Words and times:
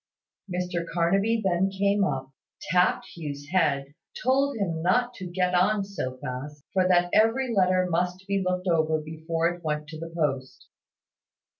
Mr 0.51 0.83
Carnaby 0.91 1.41
then 1.45 1.69
came 1.69 2.03
up, 2.03 2.31
tapped 2.71 3.05
Hugh's 3.15 3.49
head, 3.49 3.93
told 4.23 4.57
him 4.57 4.81
not 4.81 5.13
to 5.13 5.27
get 5.27 5.53
on 5.53 5.83
so 5.83 6.17
fast, 6.17 6.63
for 6.73 6.87
that 6.87 7.11
every 7.13 7.53
letter 7.53 7.85
must 7.87 8.25
be 8.27 8.41
looked 8.43 8.67
over 8.67 8.99
before 8.99 9.49
it 9.49 9.63
went 9.63 9.85
to 9.89 9.99
the 9.99 10.09
post. 10.09 10.67